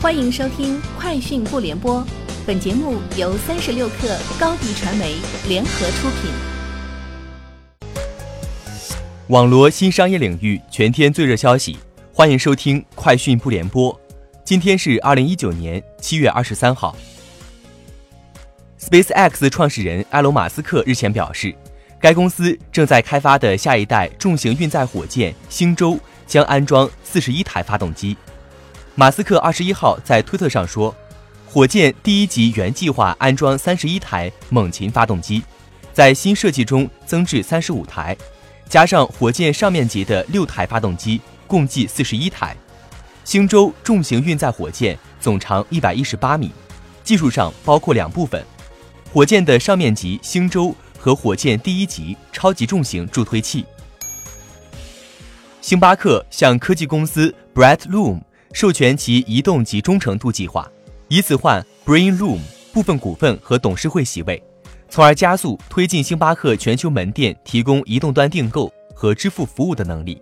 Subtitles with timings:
[0.00, 2.00] 欢迎收听《快讯不联播》，
[2.46, 5.16] 本节目由三十六克高低传媒
[5.48, 6.30] 联合出品。
[9.26, 11.76] 网罗新商业领域全天最热消息，
[12.14, 13.92] 欢迎收听《快讯不联播》。
[14.44, 16.96] 今天是二零一九年七月二十三号。
[18.78, 21.52] SpaceX 创始人埃隆·马斯克日前表示，
[22.00, 28.16] 该公司正在开发的下一代重型运载火箭“星舟”将安装四十一台发动机。
[28.98, 30.92] 马斯克二十一号在推特上说，
[31.46, 35.40] 火箭第一级原计划安装三十一台猛禽发动机，
[35.92, 38.16] 在新设计中增至三十五台，
[38.68, 42.56] 加上火箭上面级的六台发动机，共计四十一台。
[43.22, 46.50] 星舟重型运载火箭总长一百一十八米，
[47.04, 48.44] 技术上包括两部分：
[49.12, 53.64] 火箭的上面级星舟和火箭第一级超级重型助推器。
[55.60, 58.22] 星巴克向科技公司 Bright Loom。
[58.52, 60.70] 授权其移动及忠诚度计划，
[61.08, 62.40] 以此换 Brain Room
[62.72, 64.42] 部分股份和董事会席位，
[64.88, 70.20] 从而加速推进星巴克全球门店提供移动端订购和支付服务的能力。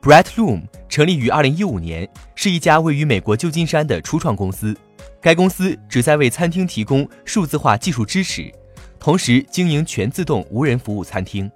[0.00, 4.76] Bright Room 成立于2015年，是一家位于美国旧金山的初创公司。
[5.20, 8.52] 该公司旨在为餐厅提供数字化技术支持，
[9.00, 11.50] 同时经营全自动无人服务餐厅。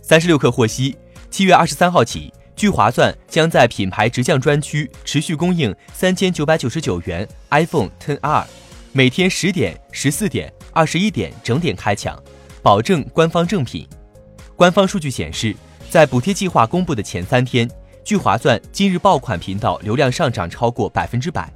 [0.00, 0.96] 三十六氪获悉，
[1.30, 2.32] 七月二十三号起。
[2.60, 8.46] 聚划算将在品牌直降专区持续供应三千九百九十九元 iPhone Ten R，
[8.92, 12.22] 每天十点、十四点、二十一点整点开抢，
[12.62, 13.88] 保证官方正品。
[14.56, 15.56] 官方数据显示，
[15.88, 17.66] 在补贴计划公布的前三天，
[18.04, 21.50] 聚划算今日爆款频道流量上涨超过百分之百。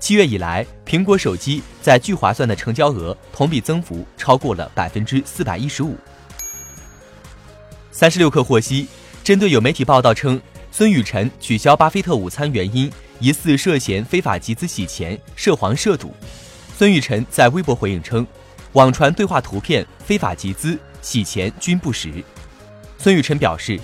[0.00, 5.96] 七月以来，苹果手机在聚划算的成交额同比增幅超过了百分之四百一十五。
[7.92, 8.88] 三十六氪获悉。
[9.24, 10.38] 针对有媒体报道称
[10.70, 16.14] 孙雨晨取消巴菲特午餐原因疑似涉嫌非法集资洗钱、涉黄涉赌，
[16.76, 18.26] 孙雨晨在微博回应称，
[18.72, 22.22] 网传对话图片非法集资、洗钱均不实。
[22.98, 23.80] 孙雨晨表示，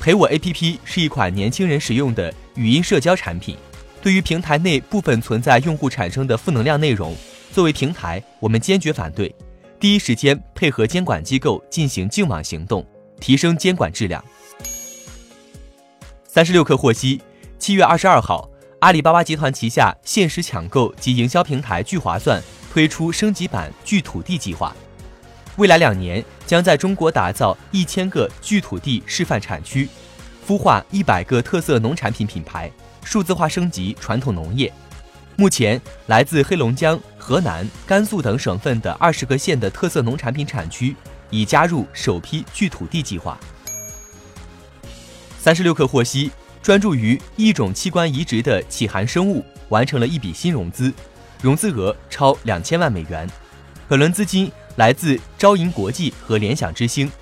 [0.00, 3.56] 陪我 APP 是一款年轻人使用的语音社交产品，
[4.00, 7.16] 对于平台内部分存在用户产生的负能量内容，
[7.50, 9.34] 作为平台，我们坚决反对，
[9.80, 12.86] 第一时间配合监管机构进行净网行动，
[13.18, 14.24] 提升监管质量。
[16.34, 17.22] 三十六氪获悉，
[17.60, 18.50] 七月二十二号，
[18.80, 24.74] 阿里巴巴集团旗下限时抢购及营销平台聚划算推出升级版聚土地计划，
[25.58, 29.88] 未来两年将在中国打造一千个聚土地示范产区，
[30.44, 32.68] 孵化一百个特色农产品品牌，
[33.04, 34.72] 数字化升级传统农业。
[35.36, 40.96] 目前，来自黑龙江、河南、甘肃等省份的二十个县的特色农产品产区
[41.30, 43.38] 已加入首批聚土地计划。
[45.44, 46.30] 三十六氪获悉，
[46.62, 50.90] 专注于异种器官移植的启涵生物完成了一笔新融资，
[51.42, 53.28] 融资额超两千万美元，
[53.86, 57.12] 本轮资金来自招银国际和联想之星。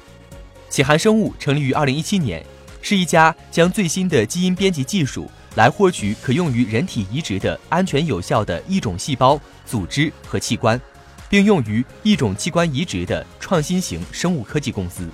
[0.71, 2.47] 启涵生物成立于二零一七年，
[2.81, 10.81] 是一家将最新的基因编辑技术来获取可用于人体移植的安全有效的异种细胞、组织和器官，
[11.28, 15.09] 并用于异种器官移植的创新型生物科技公司。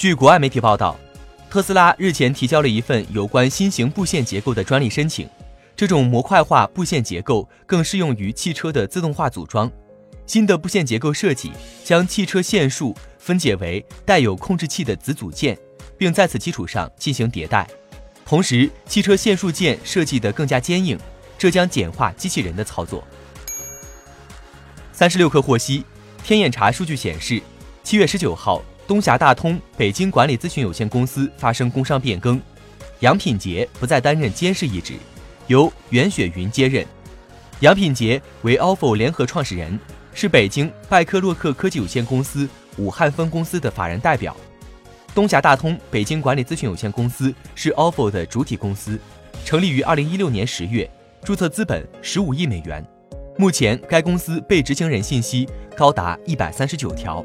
[0.00, 0.96] 据国外媒体报道，
[1.50, 5.28] 特斯拉日前提交了一份有关新型布线结构的专利申请。
[5.76, 9.70] 这种模块化布线结构更适用于汽车的自动化组装。
[10.24, 11.52] 新的布线结构设计
[11.84, 15.54] 将汽车线束分解为带有控制器的子组件，
[15.98, 17.68] 并在此基础上进行迭代。
[18.24, 20.98] 同时，汽车线束件设计得更加坚硬，
[21.36, 23.04] 这将简化机器人的操作。
[24.94, 25.84] 三十六氪获悉，
[26.24, 27.42] 天眼查数据显示，
[27.82, 28.62] 七月十九号。
[28.90, 32.42] 东峡大通北京管理咨询有限公司发生工商变更，
[32.98, 34.94] 杨品杰不再担任监事一职，
[35.46, 36.84] 由袁雪云接任。
[37.60, 39.78] 杨品杰为 ofo 联合创始人，
[40.12, 44.36] 是北京拜科洛克科技有限公司武汉分公司的法人代表。
[45.14, 48.98] 东峡大通北京管理咨询有限公司是 ofo 的主体公司，
[49.44, 50.90] 成立于二零一六年十月，
[51.22, 52.84] 注册资本十五亿美元。
[53.38, 57.24] 目前该公司被执行人信息高达一百三十九条。